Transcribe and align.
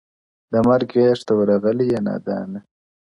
د 0.51 0.53
مرګ 0.67 0.89
غېږ 0.97 1.19
ته 1.27 1.33
ورغلی 1.39 1.85
یې 1.91 1.99
نادانه- 2.07 2.59